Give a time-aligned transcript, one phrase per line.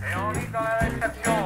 [0.00, 1.37] Et on est dans la réception.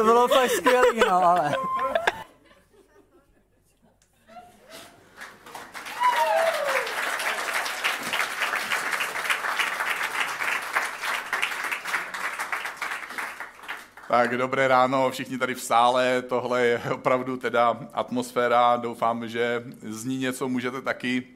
[0.00, 1.54] To bylo fakt skvělý, no, ale...
[14.08, 20.04] Tak dobré ráno všichni tady v sále, tohle je opravdu teda atmosféra, doufám, že z
[20.04, 21.26] ní něco můžete taky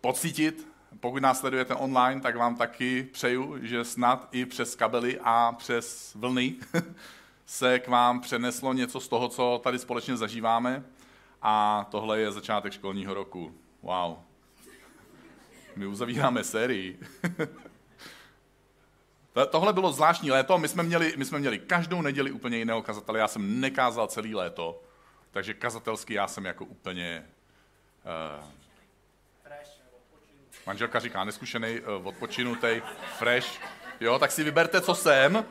[0.00, 0.68] pocítit.
[1.00, 6.14] Pokud nás sledujete online, tak vám taky přeju, že snad i přes kabely a přes
[6.14, 6.54] vlny
[7.46, 10.84] se k vám přeneslo něco z toho, co tady společně zažíváme.
[11.42, 13.54] A tohle je začátek školního roku.
[13.82, 14.16] Wow.
[15.76, 16.98] My uzavíráme sérii.
[19.32, 22.82] To- Tohle bylo zvláštní léto, my jsme, měli, my jsme měli každou neděli úplně jiného
[22.82, 24.82] kazatele, já jsem nekázal celý léto,
[25.30, 27.26] takže kazatelsky já jsem jako úplně...
[28.40, 28.44] Uh,
[30.66, 32.82] manželka říká neskušený, uh, odpočinutý,
[33.18, 33.60] fresh.
[34.00, 35.44] Jo, tak si vyberte, co jsem.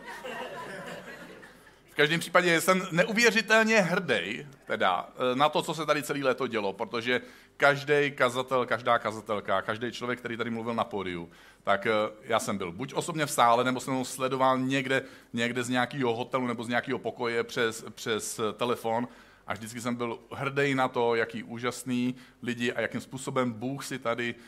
[1.94, 6.48] V každém případě jsem neuvěřitelně hrdý teda, eh, na to, co se tady celý léto
[6.48, 7.22] dělo, protože
[7.58, 11.30] každý kazatel, každá kazatelka, každý člověk, který tady mluvil na pódiu,
[11.64, 11.92] tak eh,
[12.24, 16.16] já jsem byl buď osobně v sále, nebo jsem ho sledoval někde, někde z nějakého
[16.16, 19.08] hotelu nebo z nějakého pokoje přes, přes eh, telefon.
[19.48, 24.00] A vždycky jsem byl hrdý na to, jaký úžasný lidi a jakým způsobem Bůh si
[24.00, 24.44] tady eh,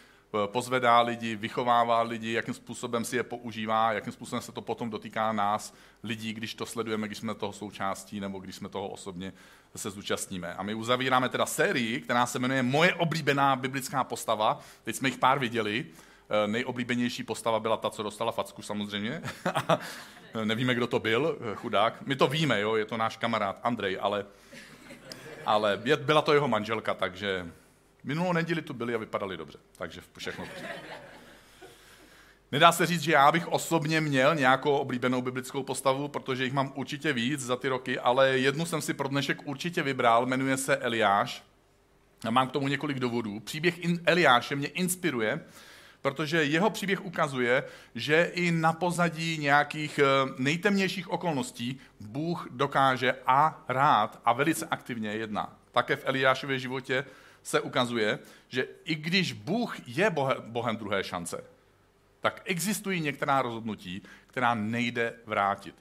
[0.46, 5.32] pozvedá lidi, vychovává lidi, jakým způsobem si je používá, jakým způsobem se to potom dotýká
[5.32, 9.34] nás, lidí, když to sledujeme, když jsme toho součástí nebo když jsme toho osobně
[9.76, 10.54] se zúčastníme.
[10.54, 14.60] A my uzavíráme teda sérii, která se jmenuje Moje oblíbená biblická postava.
[14.84, 15.86] Teď jsme jich pár viděli.
[16.30, 19.22] Eh, Nejoblíbenější postava byla ta, co dostala facku samozřejmě.
[20.44, 22.02] Nevíme, kdo to byl, eh, chudák.
[22.02, 24.26] My to víme, jo, je to náš kamarád Andrej, ale,
[25.46, 27.52] ale byla to jeho manželka, takže
[28.06, 29.58] minulou neděli tu byli a vypadali dobře.
[29.78, 30.46] Takže všechno.
[32.52, 36.72] Nedá se říct, že já bych osobně měl nějakou oblíbenou biblickou postavu, protože jich mám
[36.76, 40.78] určitě víc za ty roky, ale jednu jsem si pro dnešek určitě vybral, jmenuje se
[40.78, 41.44] Eliáš.
[42.28, 43.40] A mám k tomu několik důvodů.
[43.40, 45.40] Příběh Eliáše mě inspiruje,
[46.02, 47.64] protože jeho příběh ukazuje,
[47.96, 55.10] že i na pozadí nějakých eh, nejtemnějších okolností Bůh dokáže a rád a velice aktivně
[55.10, 55.58] jedná.
[55.72, 57.06] Také v Eliášově životě
[57.46, 60.10] se ukazuje, že i když Bůh je
[60.40, 61.44] Bohem, druhé šance,
[62.22, 65.76] tak existují některá rozhodnutí, která nejde vrátit.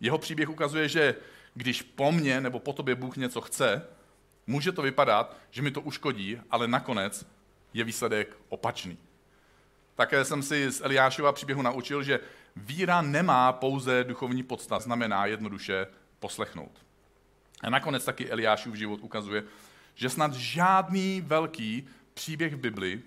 [0.00, 1.14] Jeho příběh ukazuje, že
[1.54, 3.82] když po mně nebo po tobě Bůh něco chce,
[4.46, 7.26] Může to vypadat, že mi to uškodí, ale nakonec
[7.74, 8.98] je výsledek opačný.
[9.94, 12.20] Také jsem si z Eliášova příběhu naučil, že
[12.56, 15.86] víra nemá pouze duchovní podstat, znamená jednoduše
[16.20, 16.72] poslechnout.
[17.62, 19.44] A nakonec taky Eliášův život ukazuje,
[19.94, 23.02] že snad žádný velký příběh v Bibli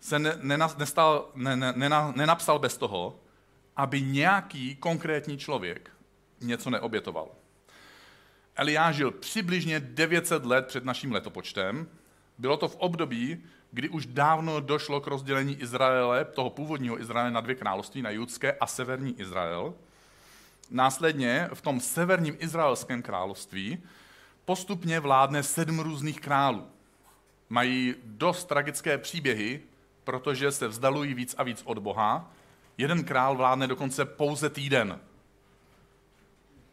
[0.00, 3.16] se ne, nena, nestal, ne, ne, nena, nenapsal bez toho,
[3.76, 5.90] aby nějaký konkrétní člověk
[6.40, 7.28] něco neobětoval.
[8.56, 11.88] Eliáš žil přibližně 900 let před naším letopočtem.
[12.38, 17.40] Bylo to v období, kdy už dávno došlo k rozdělení Izraele, toho původního Izraele na
[17.40, 19.74] dvě království, na judské a severní Izrael.
[20.70, 23.82] Následně v tom severním izraelském království
[24.46, 26.66] postupně vládne sedm různých králů.
[27.48, 29.62] Mají dost tragické příběhy,
[30.04, 32.32] protože se vzdalují víc a víc od Boha.
[32.78, 35.00] Jeden král vládne dokonce pouze týden.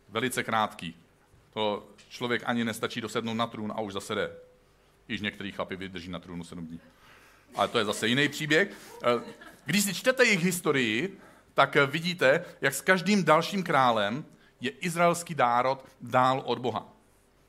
[0.09, 0.95] Velice krátký.
[1.53, 4.31] To člověk ani nestačí dosednout na trůn a už zase jde.
[5.07, 6.79] Již některý chlapi vydrží na trůnu sedm dní.
[7.55, 8.71] Ale to je zase jiný příběh.
[9.03, 9.21] Eh,
[9.65, 11.19] Když si čtete jejich historii,
[11.53, 14.25] tak eh, vidíte, jak s každým dalším králem
[14.61, 16.92] je izraelský národ dál od Boha.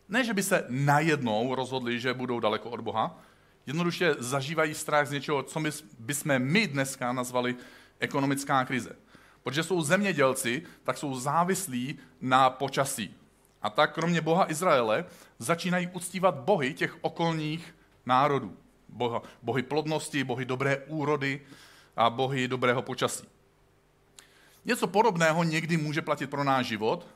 [0.09, 3.19] Ne, že by se najednou rozhodli, že budou daleko od Boha,
[3.67, 7.57] jednoduše zažívají strach z něčeho, co my bychom my dneska nazvali
[7.99, 8.97] ekonomická krize.
[9.43, 13.15] Protože jsou zemědělci, tak jsou závislí na počasí.
[13.63, 15.05] A tak kromě Boha Izraele
[15.39, 17.75] začínají uctívat bohy těch okolních
[18.07, 18.57] národů.
[18.89, 21.41] Boha, bohy plodnosti, bohy dobré úrody
[21.97, 23.25] a bohy dobrého počasí.
[24.65, 27.07] Něco podobného někdy může platit pro náš život.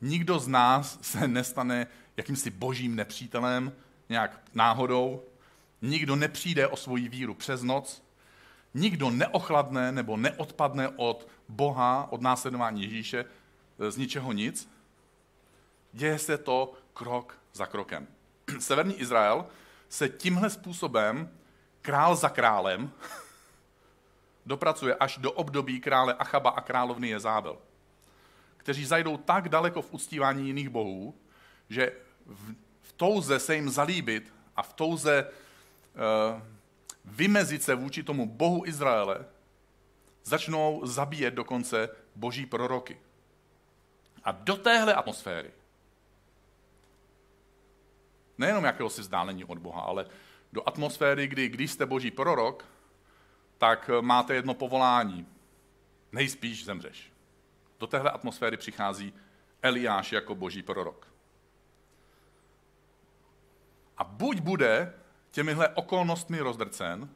[0.00, 1.86] Nikdo z nás se nestane
[2.16, 3.72] jakýmsi božím nepřítelem,
[4.08, 5.22] nějak náhodou.
[5.82, 8.02] Nikdo nepřijde o svoji víru přes noc.
[8.74, 13.24] Nikdo neochladne nebo neodpadne od Boha, od následování Ježíše
[13.88, 14.70] z ničeho nic.
[15.92, 18.06] Děje se to krok za krokem.
[18.58, 19.46] Severní Izrael
[19.88, 21.30] se tímhle způsobem
[21.82, 22.90] král za králem
[24.46, 27.58] dopracuje až do období krále Achaba a královny Jezábel,
[28.64, 31.14] kteří zajdou tak daleko v uctívání jiných bohů,
[31.68, 31.92] že
[32.26, 36.40] v, v touze se jim zalíbit a v touze uh,
[37.04, 39.24] vymezit se vůči tomu bohu Izraele,
[40.22, 43.00] začnou zabíjet dokonce boží proroky.
[44.24, 45.50] A do téhle atmosféry,
[48.38, 50.06] nejenom jakéhosi vzdálení od Boha, ale
[50.52, 52.64] do atmosféry, kdy když jste boží prorok,
[53.58, 55.26] tak máte jedno povolání.
[56.12, 57.13] Nejspíš zemřeš.
[57.78, 59.14] Do téhle atmosféry přichází
[59.62, 61.08] Eliáš jako boží prorok.
[63.98, 64.94] A buď bude
[65.30, 67.08] těmihle okolnostmi rozdrcen,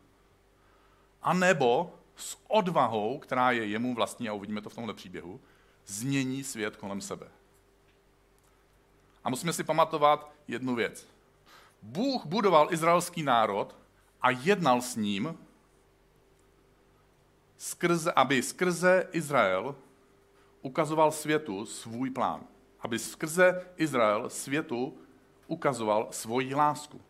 [1.22, 5.40] anebo s odvahou, která je jemu vlastní, a uvidíme to v tomhle příběhu,
[5.86, 7.28] změní svět kolem sebe.
[9.24, 11.08] A musíme si pamatovat jednu věc.
[11.82, 13.76] Bůh budoval izraelský národ
[14.22, 15.38] a jednal s ním,
[17.56, 19.76] skrze, aby skrze Izrael
[20.68, 22.40] ukazoval světu svůj plán.
[22.80, 24.98] Aby skrze Izrael světu
[25.46, 27.00] ukazoval svoji lásku.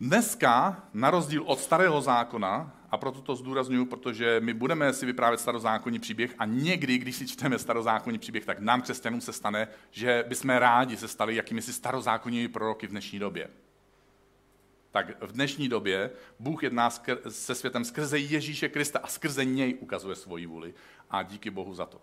[0.00, 5.40] Dneska, na rozdíl od starého zákona, a proto to zdůraznuju, protože my budeme si vyprávět
[5.40, 10.24] starozákonní příběh a někdy, když si čteme starozákonní příběh, tak nám křesťanům se stane, že
[10.28, 13.50] bychom rádi se stali jakými si starozákonními proroky v dnešní době.
[14.98, 16.90] Tak v dnešní době Bůh jedná
[17.28, 20.74] se světem skrze Ježíše Krista a skrze něj ukazuje svoji vůli.
[21.10, 22.00] A díky Bohu za to.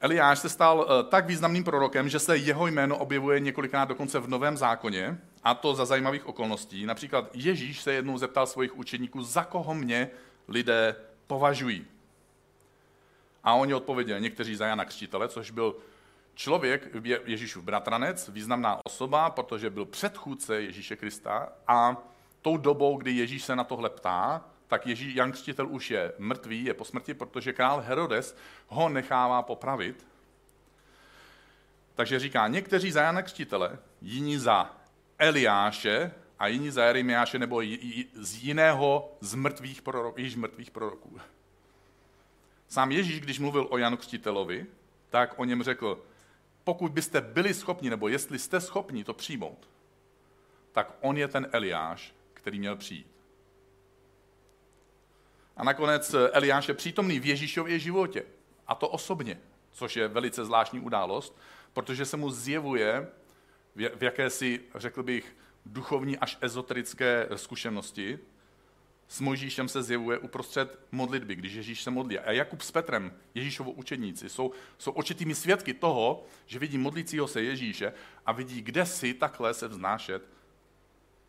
[0.00, 4.28] Eliáš se stal eh, tak významným prorokem, že se jeho jméno objevuje několikrát dokonce v
[4.28, 6.86] Novém zákoně, a to za zajímavých okolností.
[6.86, 10.10] Například Ježíš se jednou zeptal svých učeníků, za koho mě
[10.48, 10.96] lidé
[11.26, 11.86] považují.
[13.44, 15.76] A oni odpověděli, někteří za Jana Křtitele, což byl
[16.34, 16.88] člověk,
[17.24, 21.96] Ježíšův bratranec, významná osoba, protože byl předchůdce Ježíše Krista a
[22.42, 26.64] tou dobou, kdy Ježíš se na tohle ptá, tak Ježíš, Jan Křtitel už je mrtvý,
[26.64, 28.36] je po smrti, protože král Herodes
[28.68, 30.06] ho nechává popravit.
[31.94, 34.76] Takže říká, někteří za Jana Křtitele, jiní za
[35.18, 37.62] Eliáše a jiní za Jeremiáše nebo
[38.14, 41.20] z jiného z mrtvých proroků, již mrtvých proroků.
[42.68, 44.66] Sám Ježíš, když mluvil o Janu Křtitelovi,
[45.10, 46.04] tak o něm řekl,
[46.64, 49.68] pokud byste byli schopni, nebo jestli jste schopni to přijmout,
[50.72, 53.06] tak on je ten Eliáš, který měl přijít.
[55.56, 58.24] A nakonec Eliáš je přítomný v Ježíšově životě.
[58.66, 59.40] A to osobně,
[59.70, 61.38] což je velice zvláštní událost,
[61.72, 63.08] protože se mu zjevuje
[63.74, 68.18] v jakési, řekl bych, duchovní až ezoterické zkušenosti.
[69.08, 72.18] S Mojžíšem se zjevuje uprostřed modlitby, když Ježíš se modlí.
[72.18, 77.42] A Jakub s Petrem, Ježíšovo učedníci, jsou, jsou očitými svědky toho, že vidí modlícího se
[77.42, 77.92] Ježíše
[78.26, 80.22] a vidí, kde si takhle se vznášet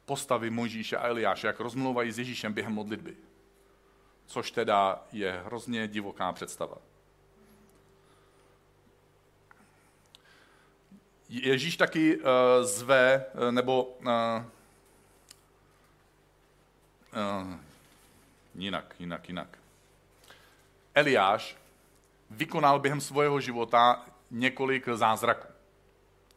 [0.06, 3.16] postavy Mojžíše a Eliáše, jak rozmluvají s Ježíšem během modlitby.
[4.26, 6.78] Což teda je hrozně divoká představa.
[11.30, 12.24] Ježíš taky uh,
[12.62, 14.08] zve, uh, nebo uh,
[17.14, 17.54] uh,
[18.56, 19.58] jinak, jinak, jinak.
[20.96, 21.58] Eliáš
[22.30, 25.48] vykonal během svého života několik zázraků.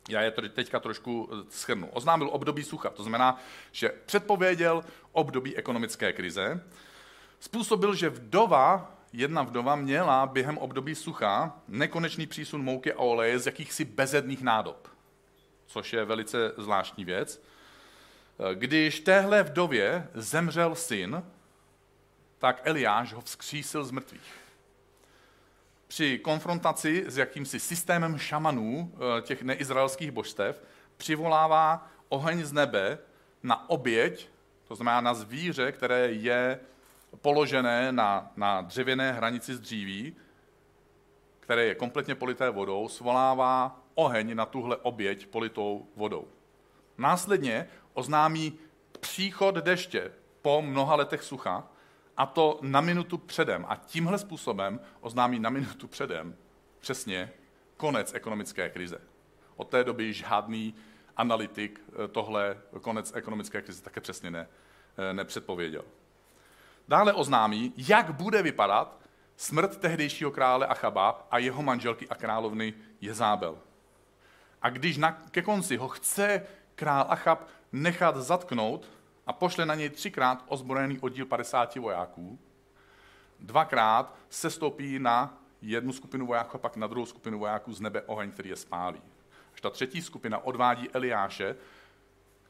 [0.09, 1.89] Já je teďka trošku schrnu.
[1.93, 3.41] Oznámil období sucha, to znamená,
[3.73, 6.65] že předpověděl období ekonomické krize,
[7.41, 13.47] způsobil, že vdova, jedna vdova měla během období sucha nekonečný přísun mouky a oleje z
[13.47, 14.89] jakýchsi bezedných nádob,
[15.67, 17.43] což je velice zvláštní věc.
[18.55, 21.23] Když téhle vdově zemřel syn,
[22.39, 24.35] tak Eliáš ho vzkřísil z mrtvých.
[25.89, 30.63] Při konfrontaci s jakýmsi systémem šamanů eh, těch neizraelských božstev
[30.97, 32.99] přivolává oheň z nebe
[33.43, 34.29] na oběť,
[34.69, 36.61] to znamená na zvíře, které je
[37.21, 40.17] položené na, na dřevěné hranici z dříví,
[41.41, 46.29] které je kompletně polité vodou, svolává oheň na tuhle oběť politou vodou.
[46.99, 48.59] Následně oznámí
[49.01, 50.13] příchod deště
[50.43, 51.69] po mnoha letech sucha
[52.17, 53.67] a to na minutu předem.
[53.69, 56.37] A tímhle způsobem oznámí na minutu předem
[56.79, 57.33] přesně
[57.77, 59.01] konec ekonomické krize.
[59.57, 60.75] Od té doby žádný
[61.17, 64.49] analytik eh, tohle konec ekonomické krize také přesně ne,
[64.97, 65.85] eh, nepředpověděl.
[66.89, 69.01] Dále oznámí, jak bude vypadat
[69.37, 73.59] smrt tehdejšího krále Achaba a jeho manželky a královny Jezábel.
[74.63, 76.43] A když na, ke konci ho chce
[76.77, 78.89] král Achab nechat zatknout,
[79.27, 82.39] a pošle na něj třikrát ozbrojený oddíl 50 vojáků.
[83.41, 88.03] Dvakrát se stoupí na jednu skupinu vojáků a pak na druhou skupinu vojáků z nebe
[88.03, 89.03] oheň, který je spálí.
[89.55, 91.57] Až ta třetí skupina odvádí Eliáše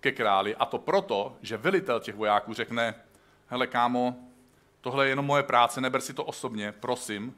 [0.00, 2.94] ke králi a to proto, že velitel těch vojáků řekne,
[3.46, 4.16] hele kámo,
[4.80, 7.34] tohle je jenom moje práce, neber si to osobně, prosím,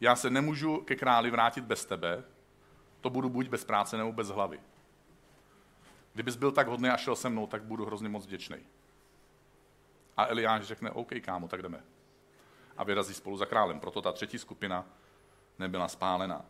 [0.00, 2.24] já se nemůžu ke králi vrátit bez tebe,
[3.00, 4.60] to budu buď bez práce nebo bez hlavy.
[6.20, 8.56] Kdybys byl tak hodný a šel se mnou, tak budu hrozně moc vděčný.
[10.16, 11.80] A Eliáš řekne, OK, kámo, tak jdeme.
[12.76, 13.80] A vyrazí spolu za králem.
[13.80, 14.86] Proto ta třetí skupina
[15.58, 16.44] nebyla spálená.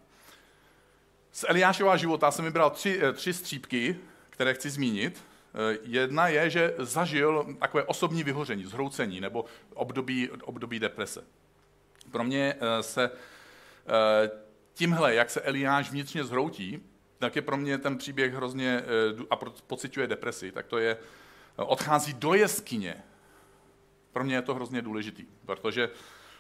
[1.32, 3.96] Z Eliášova života jsem vybral tři, eh, tři střípky,
[4.30, 5.24] které chci zmínit.
[5.54, 11.24] Eh, jedna je, že zažil takové osobní vyhoření, zhroucení nebo období, období deprese.
[12.10, 13.10] Pro mě eh, se
[14.74, 16.89] tímhle, jak se Eliáš vnitřně zhroutí,
[17.20, 19.36] tak je pro mě ten příběh hrozně, eh, a
[19.66, 23.04] pociťuje depresi, tak to je, eh, odchází do jeskyně.
[24.12, 25.90] Pro mě je to hrozně důležitý, protože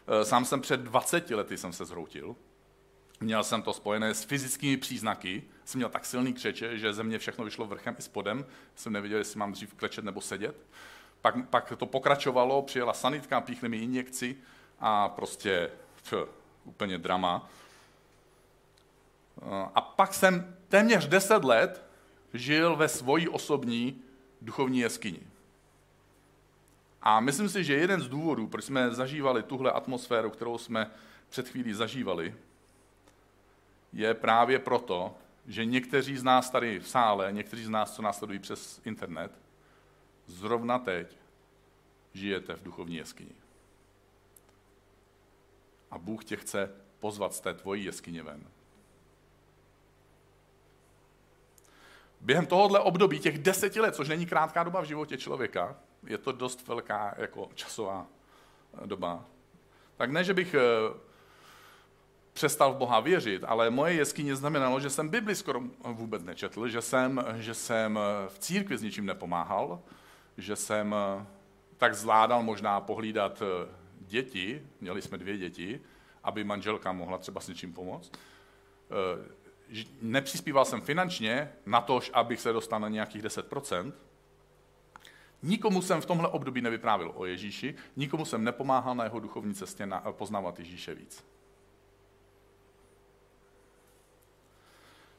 [0.08, 2.36] eh, sám jsem před 20 lety jsem se zhroutil.
[3.20, 5.42] Měl jsem to spojené s fyzickými příznaky.
[5.64, 8.46] Jsem měl tak silný křeče, že ze mě všechno vyšlo vrchem i spodem.
[8.74, 10.56] Jsem nevěděl, jestli mám dřív klečet nebo sedět.
[11.20, 14.36] Pak, pak to pokračovalo, přijela sanitka, píchli mi injekci
[14.78, 16.14] a prostě pff,
[16.64, 17.50] úplně drama.
[19.74, 21.84] A pak jsem téměř deset let
[22.34, 24.02] žil ve svojí osobní
[24.42, 25.20] duchovní jeskyni.
[27.02, 30.90] A myslím si, že jeden z důvodů, proč jsme zažívali tuhle atmosféru, kterou jsme
[31.28, 32.34] před chvílí zažívali,
[33.92, 35.14] je právě proto,
[35.46, 39.32] že někteří z nás tady v sále, někteří z nás, co nás sledují přes internet,
[40.26, 41.16] zrovna teď
[42.14, 43.32] žijete v duchovní jeskyni.
[45.90, 46.70] A Bůh tě chce
[47.00, 48.44] pozvat z té tvojí jeskyně ven.
[52.20, 56.32] Během tohohle období, těch deseti let, což není krátká doba v životě člověka, je to
[56.32, 58.06] dost velká jako časová
[58.82, 59.24] eh, doba,
[59.96, 60.60] tak ne, že bych eh,
[62.32, 66.82] přestal v Boha věřit, ale moje jeskyně znamenalo, že jsem Bibli skoro vůbec nečetl, že
[66.82, 69.80] jsem, že jsem eh, v církvi s ničím nepomáhal,
[70.36, 70.94] že jsem
[71.76, 73.42] tak zvládal možná pohlídat
[74.00, 75.80] děti, měli jsme dvě děti,
[76.24, 78.12] aby manželka mohla třeba s něčím pomoct
[80.02, 83.92] nepřispíval jsem finančně na to, abych se dostal na nějakých 10%.
[85.42, 89.86] Nikomu jsem v tomhle období nevyprávil o Ježíši, nikomu jsem nepomáhal na jeho duchovní cestě
[89.86, 91.24] na, poznávat Ježíše víc.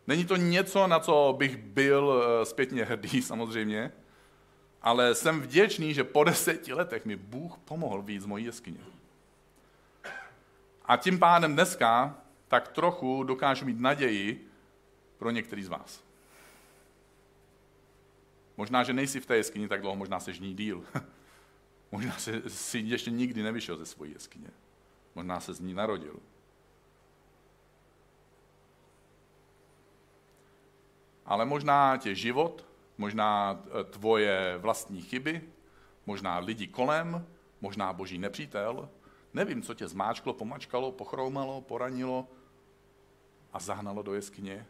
[0.08, 3.92] Není to něco, na co bych byl eh, zpětně hrdý samozřejmě,
[4.82, 8.80] ale jsem vděčný, že po deseti letech mi Bůh pomohl víc z mojí jeskyně.
[10.86, 12.16] A tím pádem dneska
[12.52, 14.52] tak trochu dokážu mít naději
[15.18, 16.04] pro některý z vás.
[18.58, 20.84] Možná, že nejsi v té jeskyni tak dlouho, možná se žní díl.
[21.92, 24.48] Možná si, si ještě nikdy nevyšel ze svojí jeskyně.
[25.16, 26.20] Možná se z ní narodil.
[31.26, 32.66] Ale možná tě život,
[32.98, 35.42] možná eh, tvoje vlastní chyby,
[36.06, 37.28] možná lidi kolem,
[37.62, 38.90] možná boží nepřítel,
[39.34, 42.28] nevím, co tě zmáčklo, pomačkalo, pochroumalo, poranilo
[43.54, 44.66] a zahnalo do jeskyně.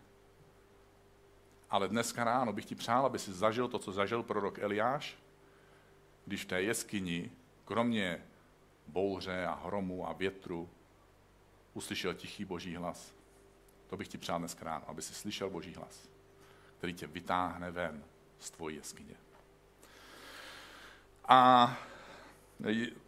[1.69, 5.17] Ale dneska ráno bych ti přál, aby si zažil to, co zažil prorok Eliáš,
[6.25, 7.31] když v té jeskyni,
[7.65, 8.25] kromě
[8.88, 10.69] bouře a hromu a větru,
[11.73, 13.13] uslyšel tichý boží hlas.
[13.88, 16.09] To bych ti přál dneska ráno, aby si slyšel boží hlas,
[16.77, 18.03] který tě vytáhne ven
[18.39, 19.15] z tvojí jeskyně.
[21.25, 21.77] A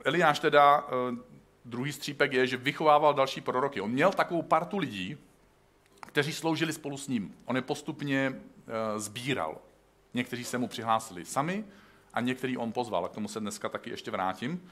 [0.04, 1.18] Eliáš teda, eh,
[1.66, 3.82] druhý střípek je, že vychovával další proroky.
[3.82, 5.18] On měl takovou partu lidí,
[6.14, 7.36] kteří sloužili spolu s ním.
[7.46, 9.58] On je postupně eh, sbíral.
[10.14, 11.66] Někteří se mu přihlásili sami
[12.14, 13.06] a některý on pozval.
[13.06, 14.70] A k tomu se dneska taky ještě vrátím,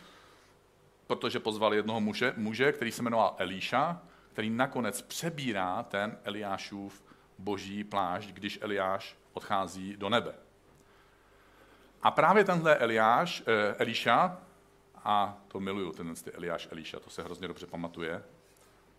[1.08, 4.02] protože pozval jednoho muže, muže který se jmenoval Elíša,
[4.34, 7.04] který nakonec přebírá ten Eliášův
[7.38, 10.34] boží plášť, když Eliáš odchází do nebe.
[12.02, 14.40] A právě tenhle Eliáš, eh, Eliša,
[14.96, 18.24] a to miluju, ten Eliáš Eliša, to se hrozně dobře pamatuje,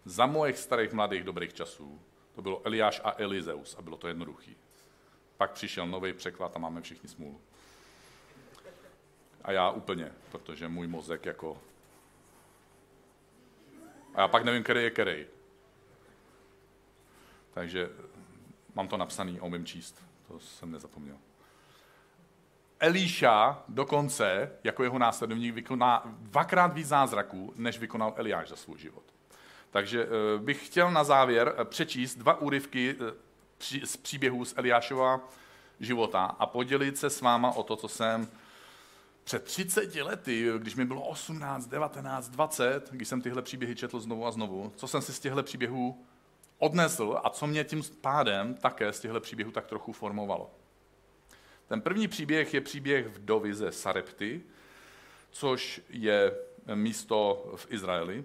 [0.04, 2.00] za mojich starých mladých dobrých časů
[2.34, 4.56] to bylo Eliáš a Elizeus a bylo to jednoduchý.
[5.36, 7.40] Pak přišel nový překlad a máme všichni smůlu.
[9.44, 11.58] A já úplně, protože můj mozek jako...
[14.14, 15.26] A já pak nevím, který je který.
[17.54, 17.90] Takže
[18.74, 20.04] mám to napsaný a umím číst.
[20.28, 21.16] To jsem nezapomněl.
[22.80, 29.11] Elíša dokonce, jako jeho následovník, vykoná dvakrát víc zázraků, než vykonal Eliáš za svůj život.
[29.72, 35.28] Takže eh, bych chtěl na závěr eh, přečíst dva úryvky eh, z příběhů z Eliášova
[35.80, 38.28] života a podělit se s váma o to, co jsem
[39.24, 44.26] před 30 lety, když mi bylo 18, 19, 20, když jsem tyhle příběhy četl znovu
[44.26, 46.04] a znovu, co jsem si z těchto příběhů
[46.58, 50.50] odnesl a co mě tím pádem také z těchto příběhů tak trochu formovalo.
[51.68, 54.42] Ten první příběh je příběh vdovy ze Sarepty,
[55.30, 56.34] což je
[56.74, 58.24] místo v Izraeli.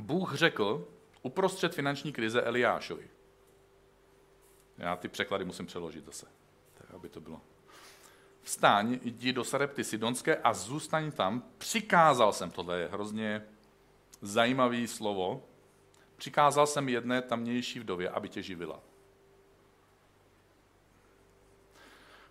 [0.00, 0.88] Bůh řekl
[1.22, 3.10] uprostřed finanční krize Eliášovi.
[4.78, 6.26] Já ty překlady musím přeložit zase,
[6.74, 7.40] tak aby to bylo.
[8.42, 11.42] Vstaň, jdi do Sarepty Sidonské a zůstaň tam.
[11.58, 13.42] Přikázal jsem, tohle je hrozně
[14.22, 15.44] zajímavý slovo,
[16.16, 18.80] přikázal jsem jedné tamnější vdově, aby tě živila.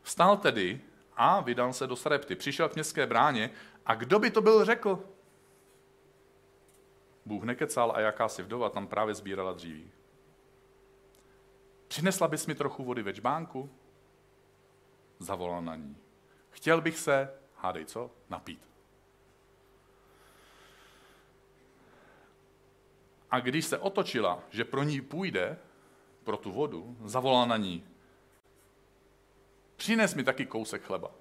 [0.02, 0.82] Vstal tedy
[1.16, 2.36] a vydal se do Sarepty.
[2.36, 3.50] Přišel k městské bráně
[3.86, 5.04] a kdo by to byl řekl?
[7.28, 9.92] Bůh nekecal a jakási vdova tam právě sbírala dříví.
[11.88, 13.70] Přinesla bys mi trochu vody ve čbánku?
[15.20, 15.98] Zavolal na ní.
[16.50, 18.62] Chtěl bych se, hádej co, napít.
[23.32, 25.58] A když se otočila, že pro ní půjde,
[26.24, 27.88] pro tu vodu, zavolal na ní.
[29.76, 31.12] Přines mi taky kousek chleba.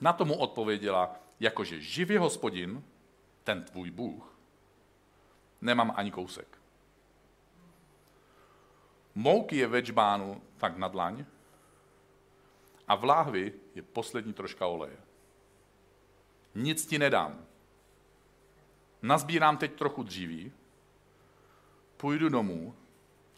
[0.00, 2.84] Na tomu odpověděla, jakože živý hospodin,
[3.44, 4.32] ten tvůj Bůh,
[5.62, 6.58] nemám ani kousek.
[9.14, 11.24] Mouky je ve džbánu tak na dlaň
[12.88, 14.96] a v láhvi je poslední troška oleje.
[16.54, 17.46] Nic ti nedám.
[19.02, 20.52] Nazbírám teď trochu dříví,
[21.96, 22.74] půjdu domů,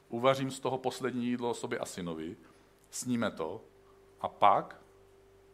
[0.09, 2.37] uvařím z toho poslední jídlo sobě a synovi,
[2.91, 3.65] sníme to
[4.21, 4.81] a pak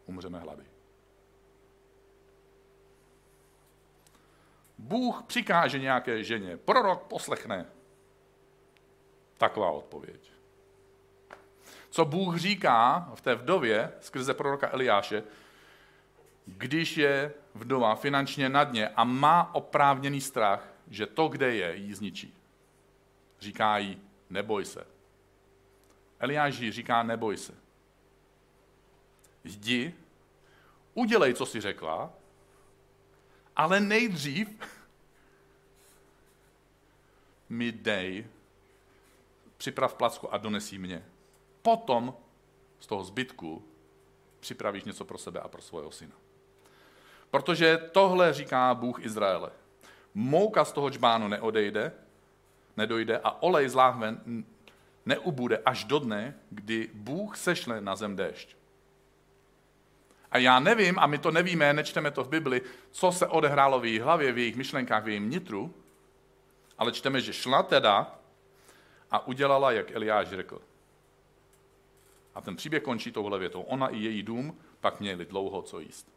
[0.06, 0.69] umřeme hlady.
[4.80, 7.66] Bůh přikáže nějaké ženě, prorok poslechne.
[9.38, 10.32] Taková odpověď.
[11.90, 15.22] Co Bůh říká v té vdově skrze proroka Eliáše,
[16.46, 21.94] když je vdova finančně na dně a má oprávněný strach, že to, kde je, jí
[21.94, 22.34] zničí.
[23.40, 24.86] Říká jí, neboj se.
[26.18, 27.54] Eliáš jí říká, neboj se.
[29.44, 29.94] Jdi,
[30.94, 32.12] udělej, co jsi řekla,
[33.60, 34.48] ale nejdřív
[37.48, 38.26] mi dej,
[39.56, 41.04] připrav placku a donesí mě.
[41.62, 42.14] Potom
[42.80, 43.64] z toho zbytku
[44.40, 46.16] připravíš něco pro sebe a pro svého syna.
[47.30, 49.50] Protože tohle říká Bůh Izraele.
[50.14, 51.92] Mouka z toho džbánu neodejde,
[52.76, 54.20] nedojde a olej z láhve
[55.06, 58.56] neubude až do dne, kdy Bůh sešle na zem déšť.
[60.30, 63.84] A já nevím, a my to nevíme, nečteme to v Bibli, co se odehrálo v
[63.84, 65.74] jejich hlavě, v jejich myšlenkách, v jejím nitru,
[66.78, 68.18] ale čteme, že šla teda
[69.10, 70.60] a udělala, jak Eliáš řekl.
[72.34, 73.62] A ten příběh končí touhle větou.
[73.62, 76.12] Ona i její dům pak měli dlouho co jíst.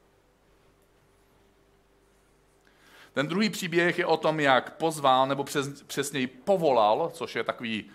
[3.13, 7.91] Ten druhý příběh je o tom, jak pozval, nebo přes, přesněji povolal, což je takový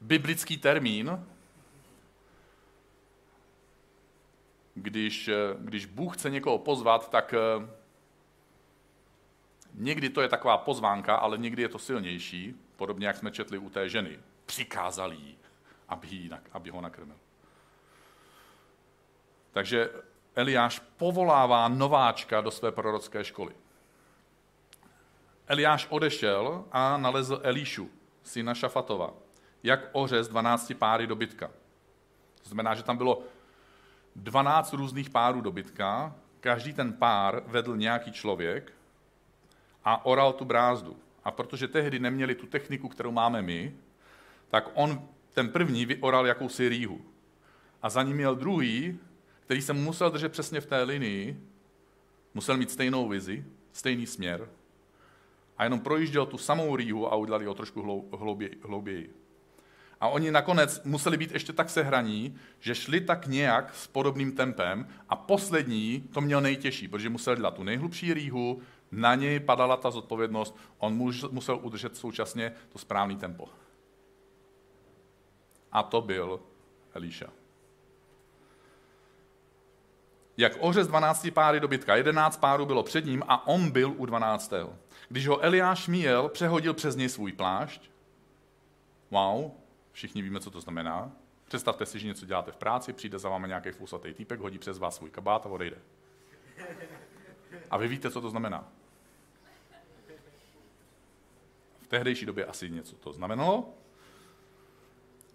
[0.00, 1.26] biblický termín,
[4.74, 7.68] když, eh, když Bůh chce někoho pozvat, tak eh,
[9.74, 13.70] někdy to je taková pozvánka, ale někdy je to silnější, podobně jak jsme četli u
[13.70, 14.18] té ženy.
[14.46, 15.38] Přikázal jí,
[15.88, 17.16] aby, jí, aby ho nakrmil.
[19.52, 19.90] Takže
[20.34, 23.54] Eliáš povolává nováčka do své prorocké školy.
[25.46, 27.90] Eliáš odešel a nalezl Elíšu,
[28.22, 29.12] syna Šafatova,
[29.62, 31.50] jak ořez 12 páry dobytka.
[32.42, 33.22] To znamená, že tam bylo
[34.16, 38.72] 12 různých párů dobytka, každý ten pár vedl nějaký člověk
[39.84, 40.96] a oral tu brázdu.
[41.24, 43.74] A protože tehdy neměli tu techniku, kterou máme my,
[44.50, 47.00] tak on, ten první, vyoral jakousi rýhu.
[47.82, 48.98] A za ním měl druhý,
[49.40, 51.40] který se musel držet přesně v té linii,
[52.34, 54.48] musel mít stejnou vizi, stejný směr
[55.58, 58.60] a jenom projížděl tu samou rýhu a udělali ho trošku hlouběji.
[58.62, 59.21] hlouběji.
[60.02, 64.88] A oni nakonec museli být ještě tak sehraní, že šli tak nějak s podobným tempem
[65.08, 69.90] a poslední to měl nejtěžší, protože musel dělat tu nejhlubší rýhu, na něj padala ta
[69.90, 73.48] zodpovědnost, on musel udržet současně to správný tempo.
[75.72, 76.40] A to byl
[76.94, 77.26] Elíša.
[80.36, 84.52] Jak ořez 12 páry dobytka, 11 párů bylo před ním a on byl u 12.
[85.08, 87.90] Když ho Eliáš míjel, přehodil přes něj svůj plášť.
[89.10, 89.50] Wow,
[89.92, 91.12] všichni víme, co to znamená.
[91.44, 94.78] Představte si, že něco děláte v práci, přijde za vámi nějaký fousatý týpek, hodí přes
[94.78, 95.76] vás svůj kabát a odejde.
[97.70, 98.68] A vy víte, co to znamená.
[101.80, 103.74] V tehdejší době asi něco to znamenalo.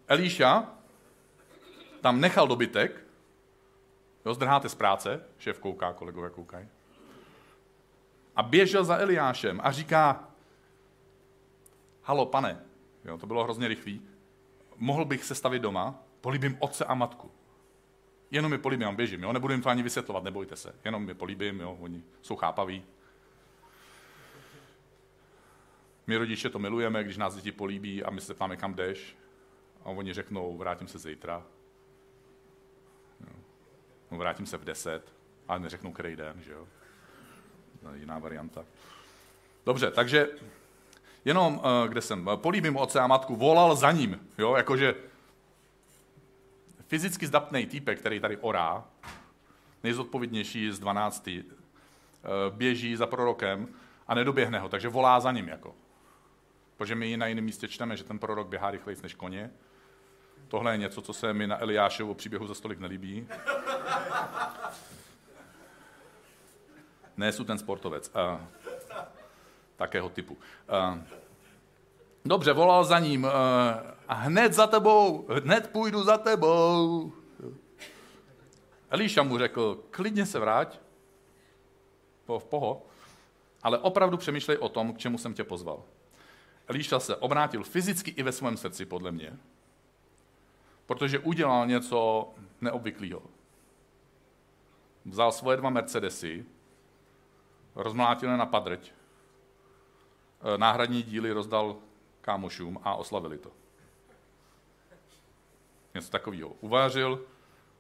[0.08, 0.74] Elíša
[2.02, 3.04] tam nechal dobytek,
[4.26, 6.68] jo, zdrháte z práce, šéf kouká, kolegové koukají,
[8.36, 10.30] a běžel za Eliášem a říká,
[12.04, 12.60] halo pane,
[13.06, 14.08] jo, to bylo hrozně rychlý,
[14.78, 17.32] mohl bych se stavit doma, políbím otce a matku.
[18.32, 19.34] Jenom je políbím, běžím, jo?
[19.34, 20.76] nebudu jim to ani vysvětlovat, nebojte se.
[20.86, 21.78] Jenom je políbím, jo?
[21.80, 22.84] oni jsou chápaví.
[26.08, 29.18] My rodiče to milujeme, když nás děti políbí a my se ptáme, kam jdeš.
[29.84, 31.46] A oni řeknou, vrátím se zítra.
[34.12, 35.14] No, vrátím se v deset,
[35.48, 36.68] ale neřeknou, který den, že jo.
[37.94, 38.66] Jiná varianta.
[39.66, 40.30] Dobře, takže
[41.28, 44.96] jenom, eh, kde jsem, políbím otce a matku, volal za ním, jo, jakože
[46.88, 48.84] fyzicky zdatný týpek, který tady orá,
[49.84, 51.28] nejzodpovědnější z 12.
[51.28, 51.44] Eh,
[52.50, 53.68] běží za prorokem
[54.08, 55.48] a nedoběhne ho, takže volá za ním.
[55.48, 55.76] Jako.
[56.78, 59.52] Protože my na jiném místě čteme, že ten prorok běhá rychleji než koně.
[60.48, 63.28] Tohle je něco, co se mi na Eliášovu příběhu za stolik nelíbí.
[67.18, 68.12] Nesu ten sportovec.
[68.16, 68.67] Uh,
[69.78, 70.34] takého typu.
[70.34, 71.00] Uh,
[72.26, 73.24] dobře, volal za ním.
[73.24, 73.30] Uh,
[74.08, 77.12] a hned za tebou, hned půjdu za tebou.
[78.90, 80.80] Elíša mu řekl, klidně se vrať,
[82.26, 82.82] po, v poho,
[83.64, 85.84] ale opravdu přemýšlej o tom, k čemu jsem tě pozval.
[86.68, 89.38] Elíša se obrátil fyzicky i ve svém srdci, podle mě,
[90.86, 92.30] protože udělal něco
[92.62, 93.22] neobvyklého.
[95.06, 96.46] Vzal svoje dva Mercedesy,
[97.76, 98.97] rozmlátil je na padrť, eh,
[100.58, 101.76] náhradní díly rozdal
[102.22, 103.52] kámošům a oslavili to.
[105.96, 106.50] Něco takového.
[106.50, 107.26] Uvařil,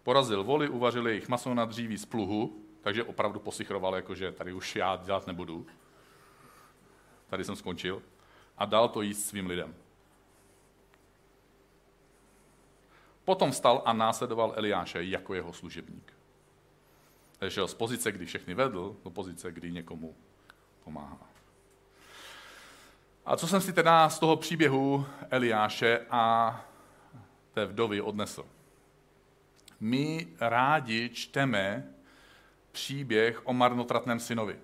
[0.03, 4.75] porazil voli, uvařil jejich maso na dříví z pluhu, takže opravdu posichroval, jakože tady už
[4.75, 5.67] já dělat nebudu.
[7.29, 8.01] Tady jsem skončil.
[8.57, 9.75] A dal to jíst svým lidem.
[13.25, 16.13] Potom vstal a následoval Eliáše jako jeho služebník.
[17.39, 20.15] Takže z pozice, kdy všechny vedl, do pozice, kdy někomu
[20.83, 21.36] pomáhá.
[23.27, 26.65] A co jsem si teda z toho příběhu Eliáše a
[27.53, 28.45] té vdovy odnesl?
[29.79, 31.83] My rádi čteme
[32.71, 34.59] příběh o marnotratném synovi.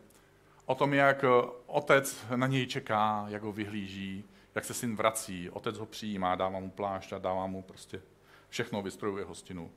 [0.65, 1.25] O tom, jak
[1.65, 4.23] otec na něj čeká, jak ho vyhlíží,
[4.55, 5.49] jak se syn vrací.
[5.49, 8.01] Otec ho přijímá, dává mu plášť a dává mu prostě
[8.49, 9.71] všechno, vystrojuje hostinu.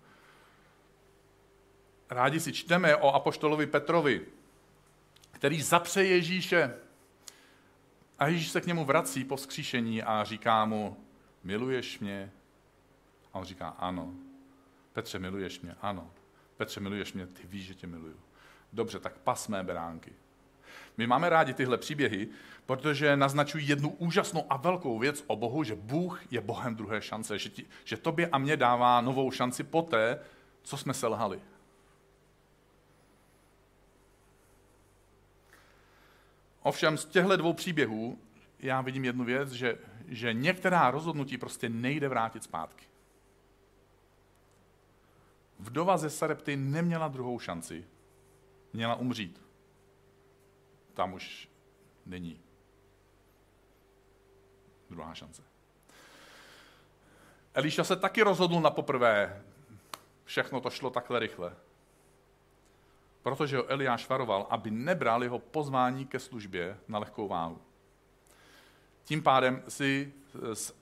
[2.10, 4.26] Rádi si čteme o apoštolovi Petrovi,
[5.32, 6.85] který zapře Ježíše.
[8.18, 10.96] A Ježíš se k němu vrací po vzkříšení a říká mu,
[11.44, 12.32] miluješ mě?
[13.32, 14.14] A on říká, ano.
[14.92, 15.74] Petře, miluješ mě?
[15.80, 16.10] Ano.
[16.56, 17.26] Petře, miluješ mě?
[17.26, 18.16] Ty víš, že tě miluju.
[18.72, 20.12] Dobře, tak pas mé beránky.
[20.96, 22.28] My máme rádi tyhle příběhy,
[22.66, 27.38] protože naznačují jednu úžasnou a velkou věc o Bohu, že Bůh je Bohem druhé šance,
[27.38, 30.20] že, ti, že tobě a mě dává novou šanci poté,
[30.62, 31.40] co jsme selhali.
[36.66, 38.18] Ovšem z těchto dvou příběhů
[38.58, 42.86] já vidím jednu věc, že, že některá rozhodnutí prostě nejde vrátit zpátky.
[45.58, 47.84] Vdova ze Sarepty neměla druhou šanci.
[48.72, 49.42] Měla umřít.
[50.94, 51.48] Tam už
[52.06, 52.40] není
[54.90, 55.42] druhá šance.
[57.54, 59.42] Elíša se taky rozhodl na poprvé.
[60.24, 61.56] Všechno to šlo takhle rychle.
[63.26, 67.58] Protože ho Eliáš varoval, aby nebral jeho pozvání ke službě na lehkou váhu.
[69.04, 70.12] Tím pádem si
[70.52, 70.74] z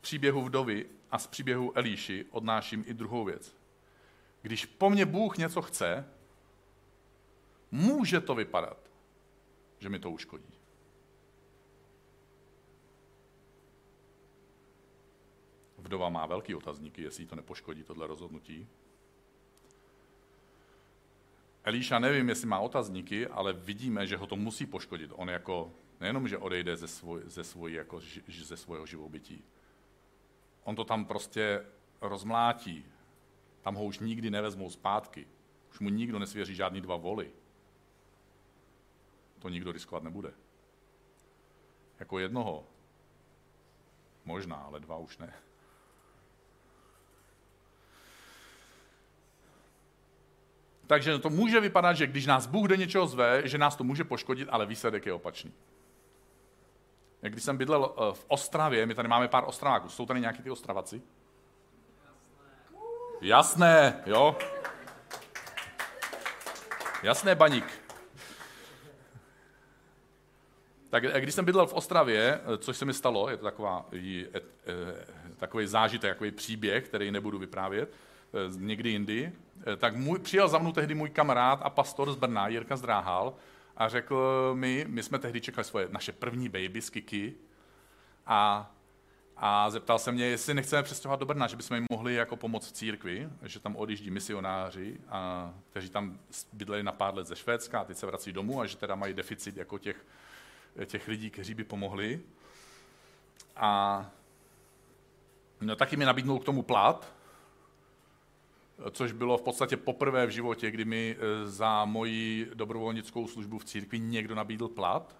[0.00, 3.56] příběhu vdovy a z příběhu Elíši odnáším i druhou věc.
[4.42, 6.08] Když po mně Bůh něco chce,
[7.70, 8.90] může to vypadat,
[9.78, 10.54] že mi to uškodí.
[15.78, 18.68] Vdova má velký otazníky, jestli to nepoškodí, tohle rozhodnutí.
[21.64, 25.12] Elíša nevím, jestli má otazníky, ale vidíme, že ho to musí poškodit.
[25.14, 29.44] On jako nejenom, že odejde ze, svoj, ze, svoj, jako, ze svého živobytí.
[30.64, 31.66] On to tam prostě
[32.00, 32.84] rozmlátí.
[33.62, 35.26] Tam ho už nikdy nevezmou zpátky.
[35.70, 37.30] Už mu nikdo nesvěří žádný dva voly.
[39.38, 40.32] To nikdo riskovat nebude.
[41.98, 42.64] Jako jednoho.
[44.24, 45.34] Možná, ale dva už ne.
[50.90, 54.04] Takže to může vypadat, že když nás Bůh do něčeho zve, že nás to může
[54.04, 55.52] poškodit, ale výsledek je opačný.
[57.22, 60.42] Jak když jsem bydlel eh, v Ostravě, my tady máme pár Ostraváků, jsou tady nějaký
[60.42, 61.02] ty Ostravaci?
[63.20, 64.36] Jasné, jo.
[67.02, 67.82] Jasné, baník.
[70.90, 73.86] Tak eh, když jsem bydlel v Ostravě, eh, což se mi stalo, je to taková,
[75.36, 77.94] takový zážitek, takový příběh, který nebudu vyprávět,
[78.56, 79.32] někdy jindy,
[79.76, 83.34] tak můj, přijel za mnou tehdy můj kamarád a pastor z Brna, Jirka Zdráhal,
[83.76, 87.34] a řekl mi, my jsme tehdy čekali svoje naše první baby z Kiki
[88.26, 88.70] a,
[89.36, 92.68] a zeptal se mě, jestli nechceme přestěhovat do Brna, že bychom jim mohli jako pomoct
[92.68, 96.18] v církvi, že tam odjíždí misionáři, a, kteří tam
[96.52, 99.14] bydleli na pár let ze Švédska a teď se vrací domů a že teda mají
[99.14, 100.06] deficit jako těch,
[100.86, 102.20] těch lidí, kteří by pomohli.
[103.56, 104.06] A
[105.60, 107.12] no, taky mi nabídnul k tomu plat,
[108.90, 113.64] což bylo v podstatě poprvé v životě, kdy mi eh, za moji dobrovolnickou službu v
[113.64, 115.16] církvi někdo nabídl plat.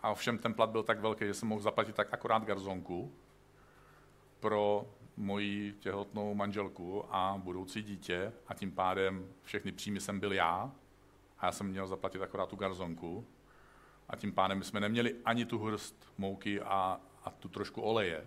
[0.00, 3.12] A ovšem ten plat byl tak velký, že jsem mohl zaplatit tak akorát garzonku
[4.40, 10.72] pro moji těhotnou manželku a budoucí dítě a tím pádem všechny příjmy jsem byl já
[11.38, 13.26] a já jsem měl zaplatit akorát tu garzonku
[14.08, 18.26] a tím pádem jsme neměli ani tu hrst mouky a, a tu trošku oleje.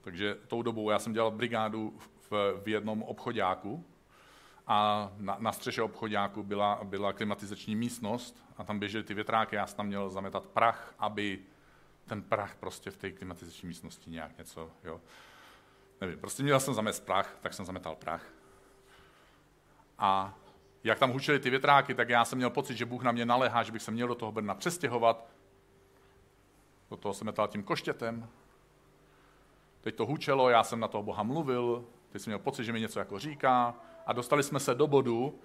[0.00, 1.98] Takže tou dobou já jsem dělal brigádu
[2.30, 3.84] v, v jednom obchodáku
[4.66, 9.66] a na, na střeše obchodáku byla, byla klimatizační místnost a tam běžely ty větráky, já
[9.66, 11.38] jsem tam měl zametat prach, aby
[12.06, 15.00] ten prach prostě v té klimatizační místnosti nějak něco, jo.
[16.00, 18.26] Nevím, prostě měl jsem zamést prach, tak jsem zametal prach.
[19.98, 20.34] A
[20.84, 23.62] jak tam hučely ty větráky, tak já jsem měl pocit, že Bůh na mě naléhá,
[23.62, 25.26] že bych se měl do toho Brna přestěhovat.
[26.90, 28.28] Do toho jsem metal tím koštětem,
[29.80, 32.80] Teď to hučelo, já jsem na toho Boha mluvil, teď jsem měl pocit, že mi
[32.80, 33.74] něco jako říká.
[34.06, 35.38] A dostali jsme se do bodu,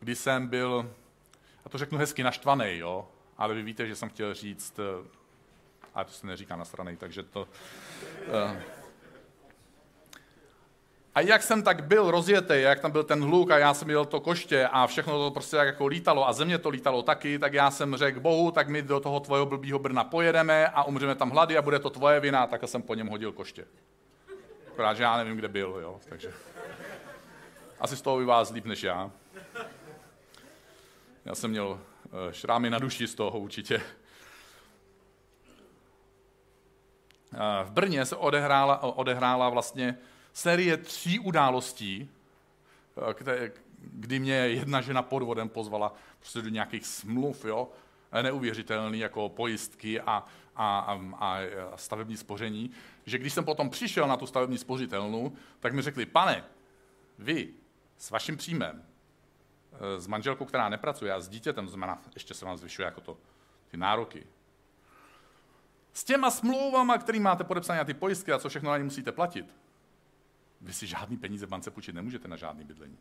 [0.00, 0.90] kdy jsem byl,
[1.64, 5.08] a to řeknu hezky, naštvaný, jo, ale vy víte, že jsem chtěl říct, eh,
[5.94, 7.48] ale to se neříká na strany, takže to...
[8.28, 8.77] Uh,
[11.18, 14.04] a jak jsem tak byl rozjetý, jak tam byl ten hluk a já jsem jel
[14.04, 17.52] to koště a všechno to prostě tak jako lítalo a země to lítalo taky, tak
[17.52, 21.30] já jsem řekl Bohu, tak my do toho tvojho blbýho Brna pojedeme a umřeme tam
[21.30, 23.64] hlady a bude to tvoje vina, tak jsem po něm hodil koště.
[24.72, 26.32] Akorát, že já nevím, kde byl, jo, takže
[27.80, 29.10] asi z toho by vás líp než já.
[31.24, 33.82] Já jsem měl eh, šrámy na duši z toho určitě.
[37.34, 39.98] Eh, V Brně se odehrála, odehrála vlastně
[40.38, 42.08] série tří událostí,
[43.10, 47.68] eh, které, kdy mě jedna žena podvodem pozvala prostě do nějakých smluv, jo,
[48.22, 50.78] neuvěřitelný jako pojistky a, a,
[51.18, 51.38] a,
[51.72, 52.70] a stavební spoření,
[53.06, 56.44] že když jsem potom přišel na tu stavební spořitelnu, tak mi řekli, pane,
[57.18, 57.48] vy
[57.96, 58.84] s vaším příjmem,
[59.72, 63.18] eh, s manželkou, která nepracuje a s dítětem, znamená, ještě se vám zvyšuje jako to,
[63.68, 64.26] ty nároky,
[65.92, 69.12] s těma smlouvama, který máte podepsané na ty pojistky a co všechno na ně musíte
[69.12, 69.54] platit,
[70.60, 72.98] vy si žádný peníze v bance půjčit nemůžete na žádný bydlení.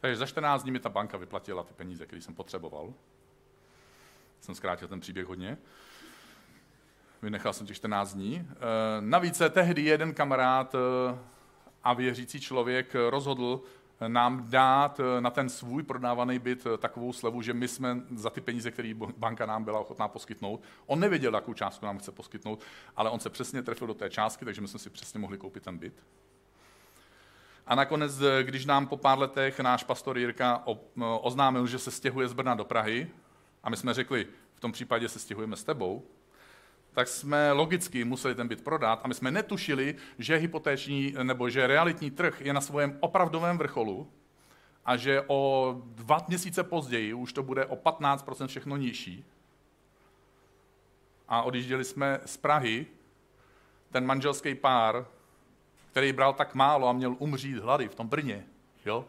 [0.00, 2.94] Takže za 14 dní mi ta banka vyplatila ty peníze, které jsem potřeboval.
[4.40, 5.58] Jsem zkrátil ten příběh hodně.
[7.22, 8.36] Vynechal jsem těch 14 dní.
[8.36, 8.46] E,
[9.00, 10.78] navíc se tehdy jeden kamarád e,
[11.84, 13.62] a věřící člověk rozhodl
[14.06, 18.30] nám dát eh, na ten svůj prodávaný byt eh, takovou slevu, že my jsme za
[18.30, 22.60] ty peníze, které banka nám byla ochotná poskytnout, on nevěděl, jakou částku nám chce poskytnout,
[22.96, 25.62] ale on se přesně trefil do té částky, takže my jsme si přesně mohli koupit
[25.62, 26.04] ten byt.
[27.68, 31.90] A nakonec, eh, když nám po pár letech náš pastor Jirka o- oznámil, že se
[31.90, 33.10] stěhuje z Brna do Prahy,
[33.62, 36.06] a my jsme řekli, v tom případě se stěhujeme s tebou,
[36.92, 41.66] tak jsme logicky museli ten byt prodat a my jsme netušili, že hypotéční nebo že
[41.66, 44.12] realitní trh je na svém opravdovém vrcholu
[44.84, 49.24] a že o dva měsíce později už to bude o 15% všechno nižší.
[51.28, 52.86] A odjížděli jsme z Prahy,
[53.90, 55.06] ten manželský pár,
[55.90, 58.46] který bral tak málo a měl umřít hlady v tom Brně,
[58.86, 59.08] jo?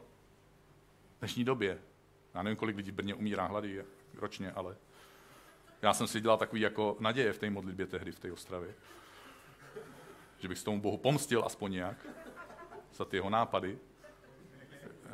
[1.15, 1.80] V dnešní době.
[2.34, 3.86] Já nevím, kolik lidí v Brně umírá hlady
[4.18, 4.76] ročně, ale
[5.82, 8.74] já jsem si dělal takový jako naděje v té modlitbě tehdy v té Ostravě.
[10.39, 11.98] Že bych s tomu Bohu pomstil aspoň nějak
[12.94, 13.80] za ty jeho nápady.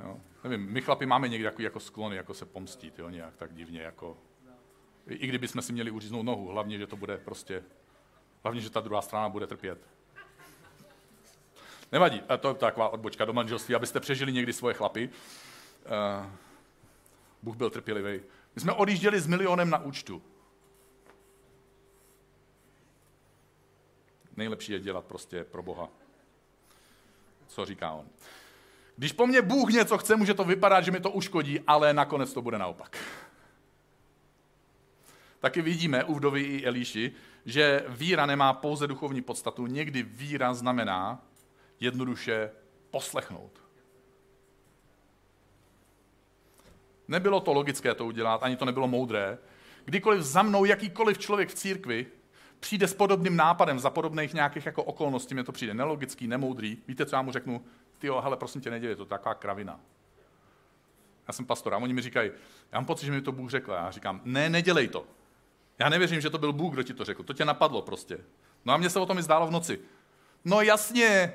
[0.04, 0.20] Jo.
[0.44, 3.82] Nevím, my chlapi máme někdy takový jako sklony, jako se pomstit, jo, nějak tak divně,
[3.82, 4.18] jako...
[5.08, 7.64] I i kdyby jsme si měli uříznout nohu, hlavně, že to bude prostě...
[8.44, 9.88] Hlavně, že ta druhá strana bude trpět.
[11.96, 15.10] Nevadí, a to je taková odbočka do manželství, abyste přežili někdy svoje chlapy.
[15.10, 16.26] Uh,
[17.44, 18.22] Bůh byl trpělivý.
[18.56, 20.22] My jsme odjížděli s milionem na účtu.
[24.38, 25.90] Nejlepší je dělat prostě pro Boha.
[27.48, 28.06] Co říká on.
[28.96, 32.34] Když po mně Bůh něco chce, může to vypadat, že mi to uškodí, ale nakonec
[32.34, 32.98] to bude naopak.
[35.40, 37.12] Taky vidíme u vdovy i Elíši,
[37.46, 39.68] že víra nemá pouze duchovní podstatu.
[39.68, 41.22] Někdy víra znamená
[41.80, 42.52] jednoduše
[42.92, 43.62] poslechnout.
[47.08, 49.38] Nebylo to logické to udělat, ani to nebylo moudré.
[49.86, 52.08] Kdykoliv za mnou jakýkoliv člověk v církvi
[52.60, 56.78] přijde s podobným nápadem za podobných nějakých jako okolností, mě to přijde nelogický, nemoudrý.
[56.88, 57.66] Víte, co já mu řeknu?
[58.00, 59.80] Ty jo, hele, prosím tě, nedělej to, taková kravina.
[61.28, 62.32] Já jsem pastor a oni mi říkají,
[62.72, 63.72] já mám pocit, že mi to Bůh řekl.
[63.72, 65.06] Já říkám, ne, nedělej to.
[65.80, 67.24] Já nevěřím, že to byl Bůh, kdo ti to řekl.
[67.24, 68.18] To tě napadlo prostě.
[68.66, 69.80] No a mně se o tom i zdálo v noci.
[70.46, 71.34] No jasně,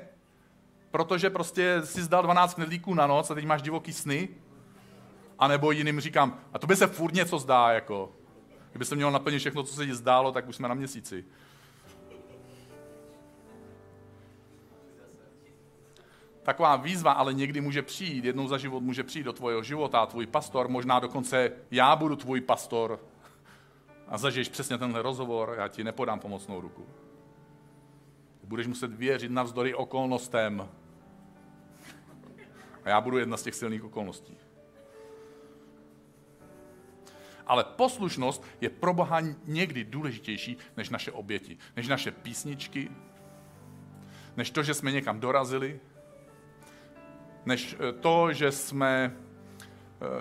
[0.91, 4.29] protože prostě si zdal 12 knedlíků na noc a teď máš divoký sny.
[5.39, 8.11] A nebo jiným říkám, a to by se furt něco zdá, jako.
[8.71, 11.25] Kdyby se mělo naplnit všechno, co se jí zdálo, tak už jsme na měsíci.
[16.43, 20.27] Taková výzva ale někdy může přijít, jednou za život může přijít do tvojeho života, tvůj
[20.27, 22.99] pastor, možná dokonce já budu tvůj pastor
[24.07, 26.85] a zažiješ přesně tenhle rozhovor, já ti nepodám pomocnou ruku.
[28.43, 30.69] Budeš muset věřit navzdory okolnostem.
[32.83, 34.37] A já budu jedna z těch silných okolností.
[37.47, 42.91] Ale poslušnost je pro Boha někdy důležitější než naše oběti, než naše písničky,
[44.37, 45.79] než to, že jsme někam dorazili,
[47.45, 49.15] než eh, to, že jsme,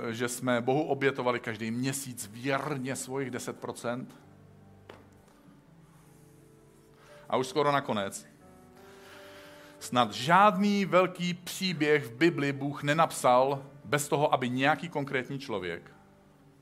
[0.08, 4.06] eh, že jsme Bohu obětovali každý měsíc věrně svojich 10%.
[7.28, 8.29] A už skoro nakonec.
[9.80, 15.90] Snad žádný velký příběh v Bibli Bůh nenapsal bez toho, aby nějaký konkrétní člověk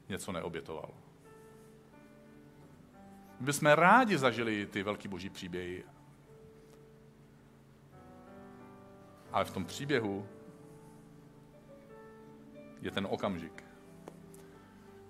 [0.08, 0.90] něco neobětoval.
[3.40, 5.84] My bychom rádi zažili ty velký boží příběhy.
[9.32, 10.28] Ale v tom příběhu
[12.80, 13.64] je ten okamžik,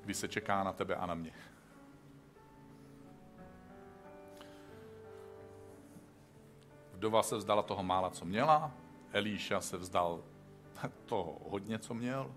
[0.01, 1.33] kdy se čeká na tebe a na mě.
[6.99, 8.73] Vdova se vzdala toho mála, co měla,
[9.13, 10.25] Elíša se vzdal
[11.07, 12.35] toho hodně, co měl.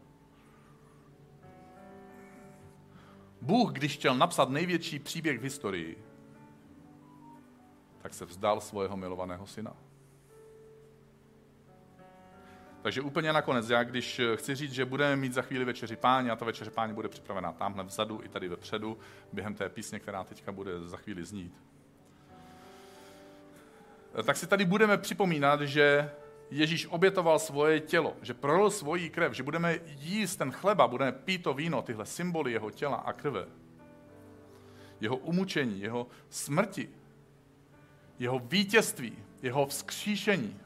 [3.42, 6.06] Bůh, když chtěl napsat největší příběh v historii,
[8.02, 9.76] tak se vzdal svého milovaného syna.
[12.82, 16.36] Takže úplně nakonec, já když chci říct, že budeme mít za chvíli večeři páně a
[16.36, 18.98] ta večeře páně bude připravená tamhle vzadu i tady vepředu,
[19.34, 21.54] během té písně, která teďka bude za chvíli znít,
[24.26, 26.12] tak si tady budeme připomínat, že
[26.52, 31.44] Ježíš obětoval svoje tělo, že prolil svoji krev, že budeme jíst ten chleba, budeme pít
[31.44, 33.46] to víno, tyhle symboly jeho těla a krve.
[35.02, 36.90] Jeho umučení, jeho smrti,
[38.20, 40.60] jeho vítězství, jeho vzkříšení.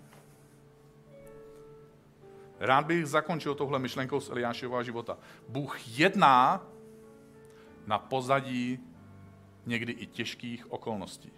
[2.59, 5.17] Rád bych zakončil tohle myšlenkou z Eliášova života.
[5.49, 6.67] Bůh jedná
[7.88, 8.80] na pozadí
[9.65, 11.32] někdy i těžkých okolností.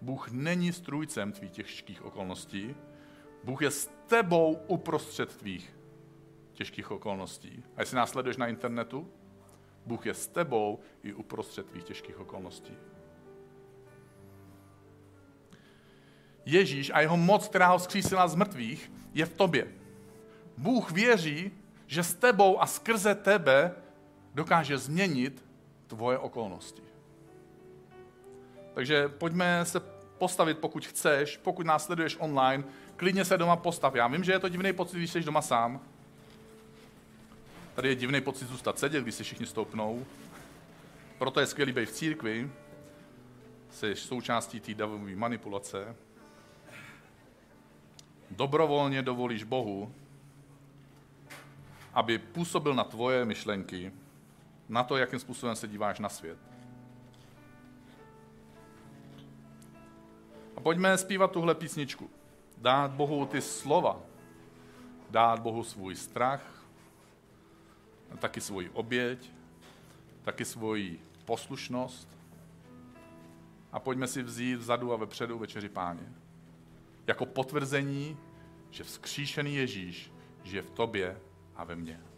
[0.00, 2.74] Bůh není strůjcem tvých těžkých okolností.
[3.44, 5.76] Bůh je s tebou uprostřed tvých
[6.52, 7.64] těžkých okolností.
[7.76, 9.10] A jestli nás sleduješ na internetu,
[9.86, 12.72] Bůh je s tebou i uprostřed tvých těžkých okolností.
[16.44, 19.72] Ježíš a jeho moc, která ho zkřísila z mrtvých, je v tobě.
[20.58, 21.50] Bůh věří,
[21.86, 23.74] že s tebou a skrze tebe
[24.34, 25.44] dokáže změnit
[25.86, 26.82] tvoje okolnosti.
[28.74, 29.80] Takže pojďme se
[30.18, 32.64] postavit, pokud chceš, pokud nás sleduješ online,
[32.96, 33.94] klidně se doma postav.
[33.94, 35.80] Já vím, že je to divný pocit, když jsi doma sám.
[37.74, 40.06] Tady je divný pocit zůstat sedět, když se všichni stoupnou.
[41.18, 42.50] Proto je skvělý být v církvi.
[43.70, 45.96] Jsi součástí té davové manipulace.
[48.30, 49.94] Dobrovolně dovolíš Bohu,
[51.94, 53.92] aby působil na tvoje myšlenky,
[54.68, 56.49] na to, jakým způsobem se díváš na svět.
[60.60, 62.10] A pojďme zpívat tuhle písničku.
[62.58, 64.00] Dát Bohu ty slova.
[65.10, 66.64] Dát Bohu svůj strach,
[68.18, 69.32] taky svoji oběť,
[70.22, 72.08] taky svoji poslušnost.
[73.72, 76.12] A pojďme si vzít vzadu a vepředu večeři páně.
[77.06, 78.16] Jako potvrzení,
[78.70, 80.12] že vzkříšený Ježíš
[80.44, 81.20] žije v tobě
[81.56, 82.09] a ve mně.